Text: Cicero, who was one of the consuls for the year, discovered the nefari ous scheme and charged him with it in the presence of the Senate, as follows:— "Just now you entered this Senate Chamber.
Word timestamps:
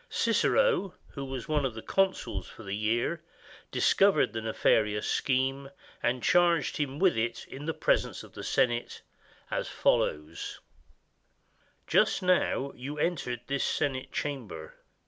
Cicero, 0.09 0.95
who 1.09 1.23
was 1.23 1.47
one 1.47 1.63
of 1.63 1.75
the 1.75 1.83
consuls 1.83 2.47
for 2.49 2.63
the 2.63 2.75
year, 2.75 3.21
discovered 3.69 4.33
the 4.33 4.39
nefari 4.41 4.97
ous 4.97 5.05
scheme 5.07 5.69
and 6.01 6.23
charged 6.23 6.77
him 6.77 6.97
with 6.97 7.15
it 7.15 7.45
in 7.45 7.65
the 7.67 7.73
presence 7.75 8.23
of 8.23 8.33
the 8.33 8.43
Senate, 8.43 9.03
as 9.51 9.67
follows:— 9.67 10.59
"Just 11.85 12.23
now 12.23 12.71
you 12.75 12.97
entered 12.97 13.41
this 13.45 13.63
Senate 13.63 14.11
Chamber. 14.11 14.73